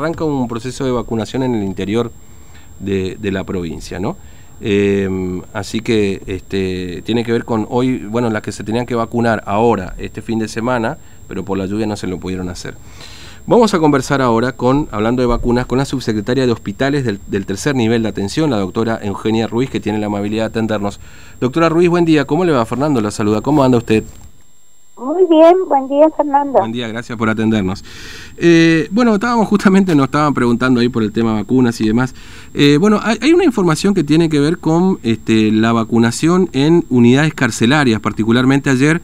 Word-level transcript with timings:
arranca 0.00 0.24
un 0.24 0.48
proceso 0.48 0.84
de 0.84 0.90
vacunación 0.90 1.42
en 1.42 1.54
el 1.54 1.62
interior 1.62 2.10
de, 2.78 3.30
la 3.30 3.44
provincia, 3.44 4.00
¿no? 4.00 4.16
Em, 4.62 5.42
así 5.54 5.80
que 5.80 6.22
este, 6.26 7.02
tiene 7.02 7.24
que 7.24 7.32
ver 7.32 7.44
con 7.44 7.66
hoy, 7.70 7.98
bueno, 7.98 8.28
las 8.30 8.42
que 8.42 8.52
se 8.52 8.64
tenían 8.64 8.86
que 8.86 8.94
vacunar 8.94 9.42
ahora, 9.46 9.94
este 9.98 10.22
fin 10.22 10.38
de 10.38 10.48
semana, 10.48 10.98
pero 11.28 11.44
por 11.44 11.56
la 11.56 11.66
lluvia 11.66 11.86
no 11.86 11.96
se 11.96 12.06
lo 12.06 12.18
pudieron 12.18 12.48
hacer. 12.48 12.74
Vamos 13.46 13.72
a 13.72 13.78
conversar 13.78 14.20
ahora 14.20 14.52
con, 14.52 14.88
hablando 14.90 15.22
de 15.22 15.26
vacunas, 15.26 15.66
con 15.66 15.78
la 15.78 15.84
subsecretaria 15.84 16.44
de 16.44 16.52
hospitales 16.52 17.04
del, 17.04 17.20
del, 17.26 17.46
tercer 17.46 17.74
nivel 17.74 18.02
de 18.02 18.10
atención, 18.10 18.50
la 18.50 18.58
doctora 18.58 19.00
Eugenia 19.02 19.46
Ruiz, 19.46 19.70
que 19.70 19.80
tiene 19.80 19.98
la 19.98 20.06
amabilidad 20.06 20.44
de 20.44 20.48
atendernos. 20.48 21.00
Doctora 21.40 21.68
Ruiz, 21.68 21.88
buen 21.88 22.04
día. 22.04 22.26
¿Cómo 22.26 22.44
le 22.44 22.52
va, 22.52 22.64
Fernando? 22.66 23.00
La 23.00 23.10
saluda. 23.10 23.40
¿Cómo 23.40 23.64
anda 23.64 23.78
usted? 23.78 24.04
Muy 25.00 25.24
bien, 25.30 25.54
buen 25.66 25.88
día 25.88 26.10
Fernando. 26.14 26.58
Buen 26.58 26.72
día, 26.72 26.86
gracias 26.86 27.16
por 27.16 27.30
atendernos. 27.30 27.82
Eh, 28.36 28.86
bueno, 28.90 29.14
estábamos 29.14 29.48
justamente, 29.48 29.94
nos 29.94 30.04
estaban 30.04 30.34
preguntando 30.34 30.78
ahí 30.78 30.90
por 30.90 31.02
el 31.02 31.10
tema 31.10 31.32
vacunas 31.32 31.80
y 31.80 31.86
demás. 31.86 32.14
Eh, 32.52 32.76
bueno, 32.78 33.00
hay, 33.02 33.32
una 33.32 33.44
información 33.44 33.94
que 33.94 34.04
tiene 34.04 34.28
que 34.28 34.38
ver 34.38 34.58
con 34.58 34.98
este, 35.02 35.52
la 35.52 35.72
vacunación 35.72 36.50
en 36.52 36.84
unidades 36.90 37.32
carcelarias, 37.32 37.98
particularmente 38.00 38.68
ayer 38.68 39.00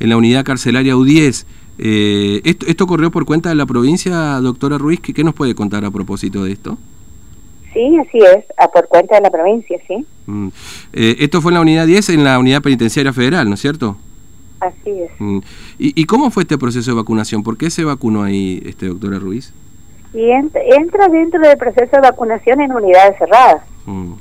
en 0.00 0.10
la 0.10 0.18
unidad 0.18 0.44
carcelaria 0.44 0.94
U10. 0.94 1.46
Eh, 1.78 2.42
esto, 2.44 2.66
¿Esto 2.66 2.86
corrió 2.86 3.10
por 3.10 3.24
cuenta 3.24 3.48
de 3.48 3.54
la 3.54 3.64
provincia, 3.64 4.38
doctora 4.40 4.76
Ruiz? 4.76 5.00
¿Qué, 5.00 5.24
nos 5.24 5.32
puede 5.32 5.54
contar 5.54 5.82
a 5.82 5.90
propósito 5.90 6.44
de 6.44 6.52
esto? 6.52 6.76
Sí, 7.72 7.96
así 8.06 8.18
es, 8.18 8.44
a 8.58 8.68
por 8.68 8.86
cuenta 8.88 9.14
de 9.14 9.22
la 9.22 9.30
provincia, 9.30 9.78
sí. 9.88 10.04
Mm. 10.26 10.48
esto 10.92 11.40
fue 11.40 11.52
en 11.52 11.54
la 11.54 11.62
unidad 11.62 11.86
10, 11.86 12.10
en 12.10 12.24
la 12.24 12.38
unidad 12.38 12.60
penitenciaria 12.60 13.14
federal, 13.14 13.48
¿no 13.48 13.54
es 13.54 13.60
cierto? 13.60 13.96
Así 14.60 15.02
es. 15.02 15.10
Mm. 15.18 15.38
¿Y, 15.78 16.04
cómo 16.06 16.30
fue 16.30 16.42
este 16.42 16.58
proceso 16.58 16.90
de 16.90 16.96
vacunación? 16.96 17.42
¿Por 17.42 17.56
qué 17.56 17.70
se 17.70 17.84
vacunó 17.84 18.22
ahí, 18.22 18.62
este 18.66 18.86
doctora 18.86 19.18
Ruiz? 19.18 19.52
Y 20.12 20.30
entra 20.30 21.08
dentro 21.08 21.40
del 21.40 21.56
proceso 21.56 21.90
de 21.92 22.00
vacunación 22.00 22.60
en 22.60 22.72
unidades 22.72 23.16
cerradas. 23.18 23.62
Mm. 23.86 24.14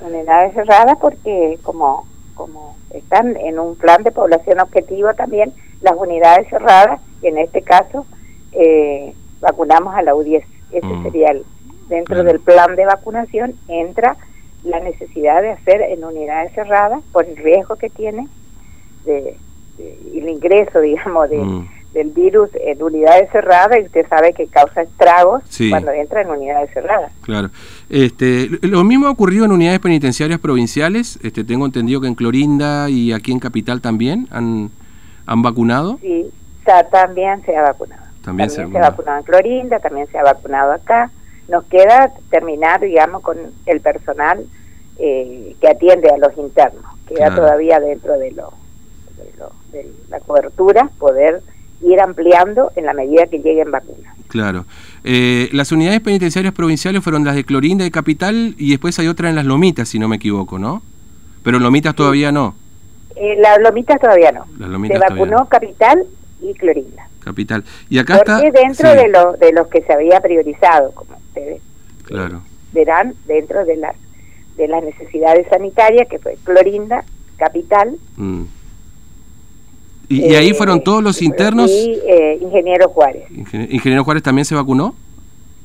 Unidades 0.00 0.54
cerradas 0.54 0.96
porque 1.00 1.58
como, 1.62 2.06
como 2.34 2.76
están 2.90 3.36
en 3.36 3.58
un 3.58 3.76
plan 3.76 4.02
de 4.02 4.10
población 4.10 4.60
objetivo 4.60 5.14
también, 5.14 5.52
las 5.80 5.94
unidades 5.96 6.48
cerradas, 6.48 7.00
y 7.22 7.28
en 7.28 7.38
este 7.38 7.62
caso 7.62 8.04
eh, 8.52 9.14
vacunamos 9.40 9.94
a 9.94 10.02
la 10.02 10.14
U10. 10.14 10.44
Ese 10.72 10.86
mm. 10.86 11.02
sería 11.04 11.30
el, 11.30 11.44
dentro 11.88 12.24
del 12.24 12.40
plan 12.40 12.76
de 12.76 12.84
vacunación, 12.84 13.54
entra 13.68 14.16
la 14.64 14.80
necesidad 14.80 15.42
de 15.42 15.50
hacer 15.50 15.82
en 15.82 16.04
unidades 16.04 16.52
cerradas 16.52 17.02
por 17.12 17.24
el 17.24 17.36
riesgo 17.36 17.76
que 17.76 17.90
tiene 17.90 18.28
de, 19.04 19.36
el 19.78 20.28
ingreso, 20.28 20.80
digamos, 20.82 21.28
mm. 21.30 21.60
del 21.94 22.10
virus 22.10 22.50
en 22.54 22.82
unidades 22.82 23.30
cerradas 23.30 23.78
y 23.80 23.86
usted 23.86 24.06
sabe 24.08 24.32
que 24.32 24.46
causa 24.46 24.82
estragos 24.82 25.42
cuando 25.70 25.92
entra 25.92 26.22
en 26.22 26.30
unidades 26.30 26.70
cerradas. 26.72 27.12
Claro. 27.22 27.50
Este, 27.90 28.48
lo 28.62 28.84
mismo 28.84 29.06
ha 29.06 29.10
ocurrido 29.10 29.44
en 29.44 29.52
unidades 29.52 29.80
penitenciarias 29.80 30.38
provinciales. 30.38 31.18
Este, 31.22 31.44
tengo 31.44 31.66
entendido 31.66 32.00
que 32.00 32.08
en 32.08 32.14
Clorinda 32.14 32.88
y 32.88 33.12
aquí 33.12 33.32
en 33.32 33.38
Capital 33.38 33.80
también 33.80 34.28
han, 34.30 34.70
han 35.26 35.42
vacunado. 35.42 35.98
Sí, 36.00 36.30
también 36.90 37.42
se 37.44 37.56
ha 37.56 37.62
vacunado. 37.62 38.02
También, 38.24 38.50
se, 38.50 38.62
ha 38.62 38.66
vacunado 38.66 39.18
en 39.18 39.24
Clorinda, 39.24 39.80
también 39.80 40.06
se 40.06 40.18
ha 40.18 40.22
vacunado 40.22 40.72
acá. 40.72 41.10
Nos 41.48 41.64
queda 41.64 42.12
terminar, 42.30 42.80
digamos, 42.80 43.22
con 43.22 43.36
el 43.66 43.80
personal 43.80 44.44
eh, 44.98 45.56
que 45.60 45.68
atiende 45.68 46.08
a 46.08 46.18
los 46.18 46.36
internos. 46.38 46.84
Queda 47.08 47.34
todavía 47.34 47.80
dentro 47.80 48.16
de 48.18 48.30
lo 49.38 49.52
de 49.72 49.90
la 50.08 50.20
cobertura, 50.20 50.90
poder 50.98 51.42
ir 51.82 52.00
ampliando 52.00 52.70
en 52.76 52.86
la 52.86 52.94
medida 52.94 53.26
que 53.26 53.38
lleguen 53.38 53.70
vacunas. 53.70 54.16
Claro. 54.28 54.64
Eh, 55.04 55.48
las 55.52 55.72
unidades 55.72 56.00
penitenciarias 56.00 56.54
provinciales 56.54 57.02
fueron 57.02 57.24
las 57.24 57.34
de 57.34 57.44
Clorinda 57.44 57.84
y 57.84 57.90
Capital 57.90 58.54
y 58.56 58.70
después 58.70 58.98
hay 58.98 59.08
otra 59.08 59.28
en 59.28 59.36
las 59.36 59.44
Lomitas, 59.44 59.88
si 59.88 59.98
no 59.98 60.08
me 60.08 60.16
equivoco, 60.16 60.58
¿no? 60.58 60.82
Pero 61.42 61.58
Lomitas 61.58 61.94
todavía 61.94 62.32
no. 62.32 62.54
Eh, 63.16 63.36
las 63.38 63.58
Lomitas 63.60 64.00
todavía 64.00 64.32
no. 64.32 64.46
Se 64.86 64.98
vacunó 64.98 65.46
Capital 65.48 66.04
y 66.40 66.54
Clorinda. 66.54 67.08
Capital. 67.20 67.64
Y 67.88 67.98
acá 67.98 68.22
Porque 68.24 68.50
dentro 68.52 68.90
de, 68.94 69.08
lo, 69.08 69.32
de 69.32 69.52
los 69.52 69.68
que 69.68 69.82
se 69.82 69.92
había 69.92 70.20
priorizado, 70.20 70.92
como 70.92 71.16
ustedes 71.16 71.60
claro. 72.04 72.42
verán, 72.72 73.14
dentro 73.26 73.64
de 73.64 73.76
las 73.76 73.96
de 74.56 74.68
las 74.68 74.82
necesidades 74.84 75.46
sanitarias, 75.48 76.08
que 76.08 76.18
fue 76.18 76.36
Clorinda, 76.44 77.04
Capital, 77.36 77.96
mm. 78.16 78.42
¿Y, 80.12 80.34
ahí 80.34 80.52
fueron 80.52 80.82
todos 80.82 81.02
los 81.02 81.22
internos? 81.22 81.70
Y 81.70 81.98
eh, 82.06 82.38
Ingeniero 82.40 82.88
Juárez. 82.88 83.24
¿Ingeniero 83.30 84.04
Juárez 84.04 84.22
también 84.22 84.44
se 84.44 84.54
vacunó? 84.54 84.94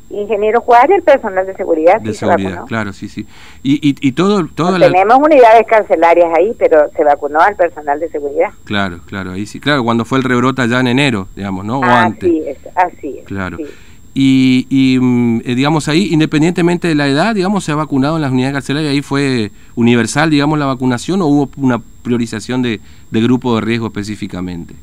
Ingeniero 0.09 0.61
Juárez, 0.61 0.97
el 0.97 1.03
personal 1.03 1.45
de 1.45 1.53
seguridad. 1.55 1.99
De 1.99 2.13
seguridad, 2.13 2.63
claro, 2.65 2.93
sí, 2.93 3.09
sí. 3.09 3.25
Y, 3.61 3.95
y, 3.99 4.11
todo, 4.13 4.47
todo 4.47 4.79
Tenemos 4.79 5.17
unidades 5.17 5.67
cancelarias 5.67 6.31
ahí, 6.37 6.53
pero 6.57 6.89
se 6.95 7.03
vacunó 7.03 7.41
al 7.41 7.55
personal 7.57 7.99
de 7.99 8.09
seguridad. 8.09 8.51
Claro, 8.63 9.01
claro, 9.05 9.31
ahí 9.33 9.45
sí. 9.45 9.59
Claro, 9.59 9.83
cuando 9.83 10.05
fue 10.05 10.19
el 10.19 10.23
rebrote 10.23 10.65
ya 10.69 10.79
en 10.79 10.87
enero, 10.87 11.27
digamos, 11.35 11.65
¿no? 11.65 11.79
O 11.79 11.83
antes. 11.83 12.29
Así 12.29 12.43
es, 12.47 12.57
así 12.75 13.19
es. 13.19 13.25
Claro. 13.25 13.57
Y, 14.13 14.65
y 14.69 14.97
mm, 14.99 15.41
eh, 15.45 15.55
digamos, 15.55 15.89
ahí, 15.89 16.07
independientemente 16.11 16.87
de 16.87 16.95
la 16.95 17.07
edad, 17.07 17.35
digamos, 17.35 17.65
se 17.65 17.73
ha 17.73 17.75
vacunado 17.75 18.15
en 18.15 18.21
las 18.21 18.31
unidades 18.31 18.53
carcelarias, 18.53 18.93
ahí 18.93 19.01
fue 19.01 19.51
universal, 19.75 20.29
digamos, 20.29 20.57
la 20.57 20.65
vacunación 20.65 21.21
o 21.21 21.27
hubo 21.27 21.49
una 21.57 21.81
priorización 22.07 22.61
de, 22.61 22.79
de 23.11 23.21
grupo 23.21 23.55
de 23.55 23.61
riesgo 23.61 23.87
específicamente? 23.87 24.73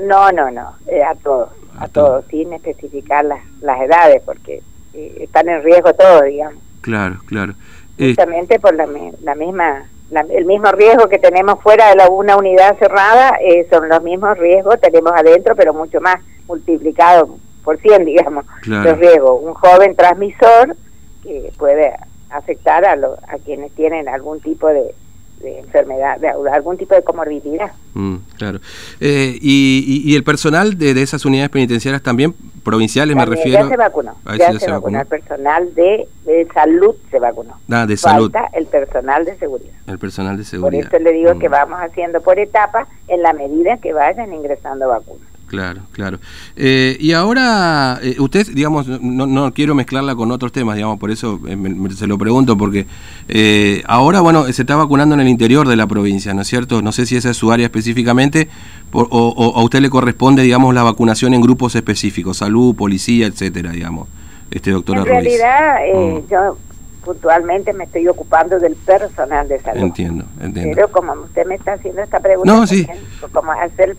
No, 0.00 0.32
no, 0.32 0.50
no, 0.50 0.74
eh, 0.86 1.02
a 1.02 1.14
todos, 1.14 1.50
a, 1.78 1.88
todos, 1.88 2.24
sin 2.30 2.52
especificar 2.52 3.24
las, 3.24 3.40
las 3.60 3.80
edades, 3.82 4.22
porque 4.24 4.62
eh, 4.94 5.18
están 5.20 5.48
en 5.48 5.62
riesgo 5.62 5.92
todos, 5.92 6.24
digamos. 6.24 6.62
Claro, 6.80 7.18
claro. 7.26 7.54
Justamente 7.98 8.58
por 8.58 8.74
la, 8.74 8.88
la 9.22 9.34
misma 9.34 9.84
el 10.30 10.44
mismo 10.44 10.72
riesgo 10.72 11.08
que 11.08 11.18
tenemos 11.18 11.60
fuera 11.60 11.90
de 11.90 11.96
la, 11.96 12.08
una 12.08 12.36
unidad 12.36 12.76
cerrada, 12.78 13.38
son 13.70 13.88
los 13.88 14.02
mismos 14.02 14.36
riesgos, 14.38 14.80
tenemos 14.80 15.12
adentro, 15.12 15.54
pero 15.54 15.72
mucho 15.72 16.00
más 16.00 16.16
multiplicado 16.48 17.38
por 17.62 17.78
100, 17.78 18.04
digamos, 18.06 18.44
los 18.66 18.98
riesgos. 18.98 19.40
Un 19.42 19.54
joven 19.54 19.94
transmisor 19.94 20.76
que 21.22 21.52
puede 21.58 21.94
afectar 22.30 22.84
a, 22.84 22.92
a 22.92 23.38
quienes 23.44 23.72
tienen 23.72 24.08
algún 24.08 24.40
tipo 24.40 24.68
de, 24.68 24.94
enfermedad, 25.42 26.18
de 26.18 26.28
algún 26.28 26.76
tipo 26.76 26.94
de 26.94 27.02
comorbilidad. 27.02 27.72
Mm, 27.94 28.16
claro. 28.36 28.60
Eh, 29.00 29.38
y, 29.40 30.02
y, 30.04 30.14
el 30.14 30.22
personal 30.22 30.78
de, 30.78 30.94
de, 30.94 31.02
esas 31.02 31.24
unidades 31.24 31.50
penitenciarias 31.50 32.02
también, 32.02 32.34
provinciales 32.62 33.16
me 33.16 33.24
refiero? 33.24 33.64
Ya 33.64 33.68
se 33.68 33.76
vacunó, 33.76 34.16
ya, 34.38 34.58
se, 34.58 34.70
vacunó. 34.70 35.00
El 35.00 35.06
personal 35.06 35.74
de, 35.74 36.08
de, 36.24 36.46
salud 36.52 36.94
se 37.10 37.18
vacunó. 37.18 37.58
Ah, 37.70 37.86
de 37.86 37.96
salud. 37.96 38.30
Falta 38.30 38.56
el 38.56 38.66
personal 38.66 39.24
de 39.24 39.36
seguridad. 39.36 39.72
El 39.86 39.98
personal 39.98 40.36
de 40.36 40.44
seguridad. 40.44 40.90
Por 40.90 40.94
eso 40.94 41.04
le 41.04 41.12
digo 41.12 41.38
que 41.38 41.48
mm. 41.48 41.52
vamos 41.52 41.80
haciendo 41.80 42.20
por 42.20 42.38
etapas 42.38 42.86
en 43.08 43.22
la 43.22 43.32
medida 43.32 43.78
que 43.78 43.92
vayan 43.92 44.32
ingresando 44.32 44.88
vacunas. 44.88 45.29
Claro, 45.50 45.80
claro. 45.90 46.20
Eh, 46.54 46.96
y 47.00 47.10
ahora, 47.10 47.98
eh, 48.04 48.14
usted, 48.20 48.46
digamos, 48.54 48.86
no, 48.86 49.26
no, 49.26 49.52
quiero 49.52 49.74
mezclarla 49.74 50.14
con 50.14 50.30
otros 50.30 50.52
temas, 50.52 50.76
digamos, 50.76 51.00
por 51.00 51.10
eso 51.10 51.40
eh, 51.44 51.56
se 51.96 52.06
lo 52.06 52.18
pregunto, 52.18 52.56
porque 52.56 52.86
ahora, 53.84 54.20
bueno, 54.20 54.44
se 54.52 54.62
está 54.62 54.76
vacunando 54.76 55.16
en 55.16 55.22
el 55.22 55.26
interior 55.28 55.66
de 55.66 55.74
la 55.74 55.88
provincia, 55.88 56.32
¿no 56.34 56.42
es 56.42 56.46
cierto? 56.46 56.82
No 56.82 56.92
sé 56.92 57.04
si 57.04 57.16
esa 57.16 57.30
es 57.30 57.36
su 57.36 57.50
área 57.50 57.66
específicamente, 57.66 58.48
o, 58.92 59.52
a 59.56 59.64
usted 59.64 59.80
le 59.80 59.90
corresponde, 59.90 60.44
digamos, 60.44 60.72
la 60.72 60.84
vacunación 60.84 61.34
en 61.34 61.40
grupos 61.40 61.74
específicos, 61.74 62.36
salud, 62.36 62.76
policía, 62.76 63.26
etcétera, 63.26 63.72
digamos, 63.72 64.06
este 64.52 64.70
doctor 64.70 64.98
En 64.98 65.04
realidad, 65.04 65.78
mm. 65.92 66.30
yo 66.30 66.58
puntualmente 67.04 67.72
me 67.72 67.84
estoy 67.84 68.06
ocupando 68.08 68.58
del 68.58 68.76
personal 68.76 69.48
de 69.48 69.60
salud. 69.60 69.82
Entiendo, 69.82 70.24
entiendo. 70.40 70.72
Pero 70.74 70.90
como 70.90 71.12
usted 71.12 71.46
me 71.46 71.54
está 71.54 71.74
haciendo 71.74 72.02
esta 72.02 72.20
pregunta, 72.20 72.52
no, 72.52 72.66
sí. 72.66 72.86
como 73.32 73.52
al 73.52 73.70
ser, 73.76 73.96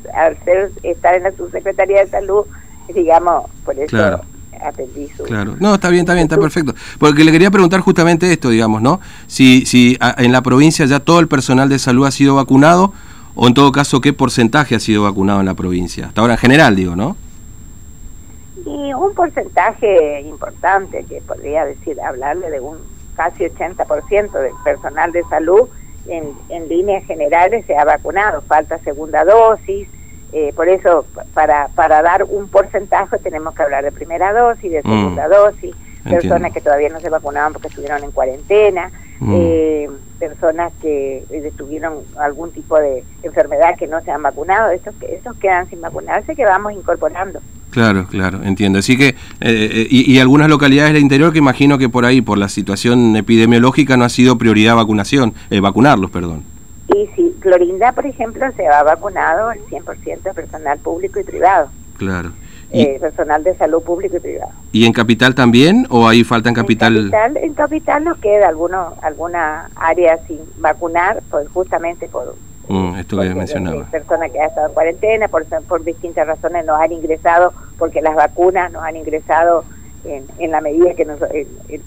estar 0.83 1.15
en 1.15 1.23
la 1.23 1.31
subsecretaría 1.31 2.01
de 2.01 2.07
salud, 2.07 2.45
digamos, 2.93 3.45
por 3.65 3.77
eso 3.77 3.89
claro. 3.89 4.21
atendí 4.61 5.07
su... 5.09 5.23
Claro, 5.23 5.55
no, 5.59 5.75
está 5.75 5.89
bien, 5.89 6.01
está 6.01 6.13
bien, 6.13 6.25
está 6.25 6.37
perfecto. 6.37 6.73
Porque 6.99 7.23
le 7.23 7.31
quería 7.31 7.51
preguntar 7.51 7.79
justamente 7.81 8.31
esto, 8.31 8.49
digamos, 8.49 8.81
¿no? 8.81 8.99
Si, 9.27 9.65
si 9.65 9.97
en 10.17 10.31
la 10.31 10.41
provincia 10.41 10.85
ya 10.85 10.99
todo 10.99 11.19
el 11.19 11.27
personal 11.27 11.69
de 11.69 11.79
salud 11.79 12.05
ha 12.05 12.11
sido 12.11 12.35
vacunado, 12.35 12.93
o 13.33 13.47
en 13.47 13.53
todo 13.53 13.71
caso, 13.71 14.01
¿qué 14.01 14.13
porcentaje 14.13 14.75
ha 14.75 14.79
sido 14.79 15.03
vacunado 15.03 15.39
en 15.39 15.45
la 15.45 15.53
provincia? 15.53 16.07
Hasta 16.07 16.21
ahora 16.21 16.33
en 16.33 16.39
general, 16.39 16.75
digo, 16.75 16.95
¿no? 16.95 17.15
Y 18.65 18.93
un 18.93 19.13
porcentaje 19.15 20.21
importante, 20.21 21.03
que 21.09 21.21
podría 21.21 21.65
decir, 21.65 21.99
hablarle 22.01 22.51
de 22.51 22.59
un 22.59 22.90
casi 23.15 23.45
80% 23.45 24.31
del 24.31 24.53
personal 24.63 25.11
de 25.11 25.23
salud 25.23 25.69
en, 26.07 26.33
en 26.49 26.67
líneas 26.67 27.05
generales 27.05 27.65
se 27.65 27.77
ha 27.77 27.85
vacunado, 27.85 28.41
falta 28.41 28.77
segunda 28.79 29.23
dosis, 29.23 29.87
eh, 30.33 30.53
por 30.55 30.69
eso 30.69 31.05
para, 31.33 31.67
para 31.75 32.01
dar 32.01 32.23
un 32.23 32.47
porcentaje 32.47 33.17
tenemos 33.19 33.53
que 33.53 33.63
hablar 33.63 33.83
de 33.83 33.91
primera 33.91 34.31
dosis, 34.31 34.71
de 34.71 34.81
segunda 34.81 35.27
mm. 35.27 35.31
dosis, 35.31 35.75
personas 36.09 36.53
que 36.53 36.61
todavía 36.61 36.89
no 36.89 37.01
se 37.01 37.09
vacunaban 37.09 37.51
porque 37.51 37.67
estuvieron 37.67 38.03
en 38.03 38.11
cuarentena, 38.11 38.91
mm. 39.19 39.33
eh, 39.35 39.89
personas 40.19 40.71
que 40.81 41.25
eh, 41.29 41.51
tuvieron 41.57 42.03
algún 42.17 42.51
tipo 42.51 42.77
de 42.77 43.03
enfermedad 43.23 43.75
que 43.77 43.87
no 43.87 44.01
se 44.01 44.11
han 44.11 44.23
vacunado, 44.23 44.71
estos, 44.71 44.95
estos 45.01 45.35
quedan 45.37 45.69
sin 45.69 45.81
vacunarse 45.81 46.35
que 46.35 46.45
vamos 46.45 46.73
incorporando. 46.73 47.41
Claro, 47.71 48.05
claro, 48.07 48.41
entiendo. 48.43 48.79
Así 48.79 48.97
que, 48.97 49.07
eh, 49.07 49.15
eh, 49.39 49.87
y, 49.89 50.19
algunas 50.19 50.49
localidades 50.49 50.93
del 50.93 51.01
interior 51.01 51.31
que 51.31 51.39
imagino 51.39 51.77
que 51.77 51.87
por 51.87 52.05
ahí, 52.05 52.21
por 52.21 52.37
la 52.37 52.49
situación 52.49 53.15
epidemiológica, 53.15 53.95
no 53.95 54.03
ha 54.03 54.09
sido 54.09 54.37
prioridad 54.37 54.75
vacunación, 54.75 55.33
eh, 55.49 55.61
vacunarlos, 55.61 56.11
perdón. 56.11 56.43
Y 56.89 57.07
sí, 57.15 57.33
Clorinda, 57.39 57.93
por 57.93 58.05
ejemplo, 58.05 58.45
se 58.57 58.67
ha 58.67 58.83
vacunado 58.83 59.51
el 59.51 59.61
100% 59.61 60.21
de 60.21 60.33
personal 60.33 60.79
público 60.79 61.21
y 61.21 61.23
privado. 61.23 61.69
Claro. 61.97 62.33
Eh, 62.73 62.97
personal 62.99 63.43
de 63.43 63.55
salud 63.55 63.81
público 63.83 64.17
y 64.17 64.19
privado. 64.19 64.51
¿Y 64.71 64.85
en 64.85 64.93
Capital 64.93 65.35
también 65.35 65.87
o 65.89 66.07
ahí 66.07 66.23
falta 66.23 66.49
en 66.49 66.55
Capital? 66.55 66.95
En 66.97 67.11
Capital, 67.11 67.37
en 67.37 67.53
capital 67.53 68.03
nos 68.03 68.17
queda 68.17 68.47
alguno, 68.47 68.95
alguna 69.01 69.69
área 69.75 70.17
sin 70.25 70.39
vacunar, 70.57 71.21
pues 71.29 71.47
justamente 71.49 72.07
por 72.07 72.35
Mm, 72.67 72.95
esto 72.95 73.19
que 73.19 73.33
mencionaba. 73.33 73.85
Personas 73.85 74.31
que 74.31 74.39
han 74.39 74.49
estado 74.49 74.67
en 74.67 74.73
cuarentena, 74.73 75.27
por, 75.27 75.45
por 75.45 75.83
distintas 75.83 76.27
razones 76.27 76.65
nos 76.65 76.79
han 76.79 76.91
ingresado, 76.91 77.53
porque 77.77 78.01
las 78.01 78.15
vacunas 78.15 78.71
nos 78.71 78.83
han 78.83 78.95
ingresado 78.95 79.65
en, 80.05 80.25
en 80.39 80.51
la 80.51 80.61
medida 80.61 80.93
que 80.93 81.05
nos, 81.05 81.19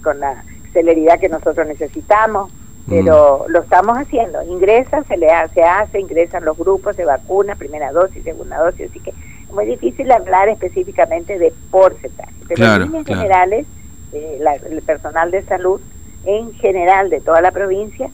con 0.03 0.19
la 0.19 0.43
celeridad 0.73 1.19
que 1.19 1.29
nosotros 1.29 1.65
necesitamos, 1.67 2.51
pero 2.87 3.45
mm. 3.47 3.51
lo 3.51 3.61
estamos 3.61 3.97
haciendo. 3.97 4.43
Ingresa, 4.43 5.03
se 5.03 5.17
le 5.17 5.31
hace, 5.31 5.55
se 5.55 5.63
hace, 5.63 5.99
ingresan 5.99 6.45
los 6.45 6.57
grupos 6.57 6.97
de 6.97 7.05
vacunas, 7.05 7.57
primera 7.57 7.91
dosis, 7.91 8.23
segunda 8.23 8.59
dosis, 8.59 8.89
así 8.89 8.99
que 8.99 9.09
es 9.09 9.51
muy 9.53 9.65
difícil 9.65 10.11
hablar 10.11 10.49
específicamente 10.49 11.39
de 11.39 11.53
porcentaje. 11.71 12.33
Pero 12.47 12.65
en 12.65 12.81
líneas 12.83 13.05
generales, 13.05 13.65
eh, 14.13 14.39
el 14.69 14.81
personal 14.81 15.31
de 15.31 15.41
salud 15.43 15.81
en 16.25 16.53
general 16.53 17.09
de 17.09 17.21
toda 17.21 17.41
la 17.41 17.51
provincia 17.51 18.09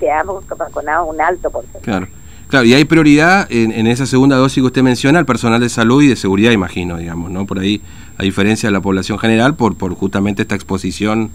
seamos 0.00 0.44
vacunado 0.48 1.04
un 1.04 1.20
alto 1.20 1.50
porcentaje. 1.50 1.84
Claro. 1.84 2.08
Claro, 2.48 2.66
y 2.66 2.74
hay 2.74 2.84
prioridad 2.84 3.46
en, 3.48 3.86
esa 3.86 4.06
segunda 4.06 4.34
dosis 4.34 4.60
que 4.60 4.66
usted 4.66 4.82
menciona 4.82 5.20
al 5.20 5.24
personal 5.24 5.60
de 5.60 5.68
salud 5.68 6.02
y 6.02 6.08
de 6.08 6.16
seguridad, 6.16 6.50
imagino, 6.50 6.96
digamos, 6.96 7.30
¿no? 7.30 7.46
Por 7.46 7.60
ahí, 7.60 7.80
a 8.18 8.24
diferencia 8.24 8.68
de 8.68 8.72
la 8.72 8.80
población 8.80 9.20
general, 9.20 9.54
por, 9.54 9.76
por 9.76 9.94
justamente 9.94 10.42
esta 10.42 10.56
exposición 10.56 11.30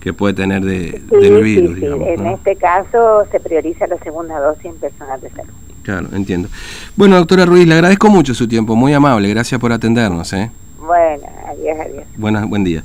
que 0.00 0.14
puede 0.14 0.32
tener 0.32 0.64
de, 0.64 1.02
del 1.20 1.42
virus, 1.42 1.76
digamos. 1.76 2.08
En 2.08 2.26
este 2.28 2.56
caso 2.56 3.26
se 3.30 3.40
prioriza 3.40 3.86
la 3.86 3.98
segunda 3.98 4.40
dosis 4.40 4.64
en 4.64 4.76
personal 4.76 5.20
de 5.20 5.28
salud. 5.30 5.52
Claro, 5.82 6.08
entiendo. 6.14 6.48
Bueno, 6.96 7.16
doctora 7.16 7.44
Ruiz, 7.44 7.68
le 7.68 7.74
agradezco 7.74 8.08
mucho 8.08 8.32
su 8.32 8.48
tiempo, 8.48 8.74
muy 8.74 8.94
amable, 8.94 9.28
gracias 9.28 9.60
por 9.60 9.70
atendernos. 9.70 10.32
¿eh? 10.32 10.50
Bueno, 10.78 11.26
adiós, 11.46 11.76
adiós. 11.78 12.04
Buenas, 12.16 12.48
buen 12.48 12.64
día. 12.64 12.82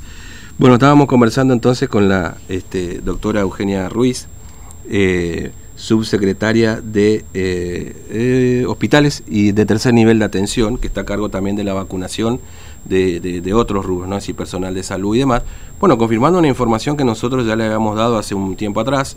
Bueno, 0.58 0.76
estábamos 0.76 1.08
conversando 1.08 1.54
entonces 1.54 1.88
con 1.88 2.10
la 2.10 2.36
este, 2.50 3.00
doctora 3.00 3.40
Eugenia 3.40 3.88
Ruiz, 3.88 4.28
eh, 4.88 5.52
subsecretaria 5.76 6.82
de 6.82 7.24
eh, 7.34 7.96
eh, 8.12 8.66
hospitales 8.68 9.24
y 9.28 9.54
de 9.54 9.66
tercer 9.66 9.94
nivel 9.94 10.20
de 10.20 10.26
atención, 10.26 10.78
que 10.78 10.88
está 10.88 11.02
a 11.02 11.06
cargo 11.06 11.30
también 11.30 11.56
de 11.56 11.64
la 11.64 11.74
vacunación 11.74 12.42
de, 12.86 13.54
otros 13.54 13.86
rubros, 13.86 14.10
¿no? 14.10 14.16
así 14.16 14.34
personal 14.34 14.74
de 14.74 14.84
salud 14.84 15.16
y 15.16 15.20
demás. 15.20 15.44
Bueno, 15.80 15.98
confirmando 15.98 16.38
una 16.38 16.50
información 16.50 16.98
que 16.98 17.06
nosotros 17.06 17.46
ya 17.46 17.56
le 17.56 17.66
habíamos 17.66 17.96
dado 17.96 18.18
hace 18.18 18.36
un 18.36 18.56
tiempo 18.58 18.82
atrás 18.82 19.16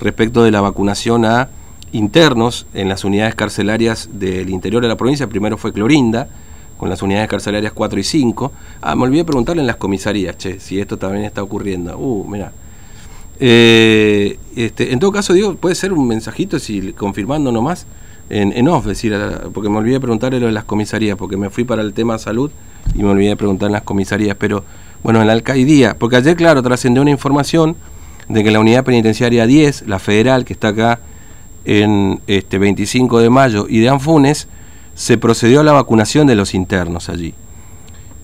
respecto 0.00 0.42
de 0.42 0.50
la 0.50 0.62
vacunación 0.62 1.26
a 1.26 1.50
internos 1.92 2.66
en 2.72 2.88
las 2.88 3.04
unidades 3.04 3.34
carcelarias 3.34 4.08
del 4.12 4.48
interior 4.48 4.82
de 4.82 4.88
la 4.88 4.96
provincia. 4.96 5.26
Primero 5.26 5.58
fue 5.58 5.72
Clorinda, 5.72 6.28
con 6.78 6.88
las 6.88 7.02
unidades 7.02 7.28
carcelarias 7.28 7.74
4 7.74 8.00
y 8.00 8.04
5. 8.04 8.52
Ah, 8.80 8.96
me 8.96 9.02
olvidé 9.02 9.24
preguntarle 9.24 9.60
en 9.60 9.66
las 9.66 9.76
comisarías, 9.76 10.38
che, 10.38 10.60
si 10.60 10.80
esto 10.80 10.96
también 10.96 11.24
está 11.24 11.42
ocurriendo. 11.42 11.98
Uh, 11.98 12.26
mira, 12.26 12.52
eh, 13.40 14.38
este, 14.54 14.92
en 14.92 14.98
todo 14.98 15.10
caso, 15.12 15.32
digo, 15.32 15.54
puede 15.54 15.74
ser 15.74 15.92
un 15.92 16.06
mensajito, 16.06 16.58
si 16.58 16.92
confirmando 16.92 17.50
nomás, 17.50 17.86
en, 18.28 18.52
en 18.52 18.68
off, 18.68 18.86
decir, 18.86 19.16
porque 19.52 19.68
me 19.68 19.78
olvidé 19.78 19.94
de 19.94 20.00
preguntarle 20.00 20.38
lo 20.38 20.46
de 20.46 20.52
las 20.52 20.64
comisarías, 20.64 21.16
porque 21.16 21.36
me 21.36 21.50
fui 21.50 21.64
para 21.64 21.82
el 21.82 21.94
tema 21.94 22.18
salud 22.18 22.50
y 22.94 23.02
me 23.02 23.08
olvidé 23.08 23.30
de 23.30 23.36
preguntar 23.36 23.66
en 23.66 23.72
las 23.72 23.82
comisarías, 23.82 24.36
pero 24.38 24.64
bueno, 25.02 25.20
en 25.20 25.26
la 25.26 25.32
alcaldía, 25.32 25.96
porque 25.98 26.16
ayer, 26.16 26.36
claro, 26.36 26.62
trascendió 26.62 27.02
una 27.02 27.10
información 27.10 27.76
de 28.28 28.44
que 28.44 28.50
la 28.50 28.60
unidad 28.60 28.84
penitenciaria 28.84 29.46
10, 29.46 29.88
la 29.88 29.98
federal, 29.98 30.44
que 30.44 30.52
está 30.52 30.68
acá 30.68 31.00
en 31.64 32.20
este 32.26 32.58
25 32.58 33.20
de 33.20 33.30
mayo, 33.30 33.66
y 33.68 33.80
de 33.80 33.88
Anfunes, 33.88 34.48
se 34.94 35.18
procedió 35.18 35.60
a 35.60 35.64
la 35.64 35.72
vacunación 35.72 36.26
de 36.26 36.36
los 36.36 36.54
internos 36.54 37.08
allí. 37.08 37.34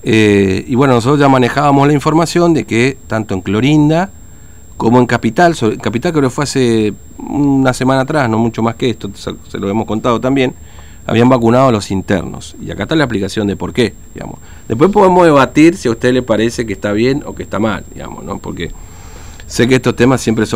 Eh, 0.03 0.63
y 0.67 0.75
bueno, 0.75 0.93
nosotros 0.93 1.19
ya 1.19 1.27
manejábamos 1.27 1.87
la 1.87 1.93
información 1.93 2.53
de 2.53 2.65
que 2.65 2.97
tanto 3.07 3.33
en 3.33 3.41
Clorinda, 3.41 4.11
como 4.77 4.99
en 4.99 5.07
Capital, 5.07 5.55
Capital 5.81 6.11
creo 6.13 6.23
que 6.23 6.29
fue 6.29 6.43
hace 6.43 6.93
una 7.17 7.73
semana 7.73 8.01
atrás, 8.01 8.29
no 8.29 8.37
mucho 8.37 8.61
más 8.61 8.75
que 8.75 8.91
esto, 8.91 9.09
se 9.15 9.57
lo 9.57 9.69
hemos 9.69 9.85
contado 9.85 10.21
también, 10.21 10.53
habían 11.07 11.29
vacunado 11.29 11.69
a 11.69 11.71
los 11.71 11.89
internos. 11.89 12.55
Y 12.61 12.69
acá 12.69 12.83
está 12.83 12.95
la 12.95 13.05
explicación 13.05 13.47
de 13.47 13.55
por 13.55 13.73
qué, 13.73 13.93
digamos. 14.13 14.39
Después 14.67 14.91
podemos 14.91 15.25
debatir 15.25 15.75
si 15.77 15.87
a 15.87 15.91
usted 15.91 16.13
le 16.13 16.21
parece 16.21 16.65
que 16.65 16.73
está 16.73 16.91
bien 16.91 17.23
o 17.25 17.33
que 17.33 17.43
está 17.43 17.59
mal, 17.59 17.83
digamos, 17.93 18.23
¿no? 18.23 18.37
Porque 18.37 18.71
sé 19.47 19.67
que 19.67 19.75
estos 19.75 19.95
temas 19.95 20.21
siempre 20.21 20.45
son 20.45 20.55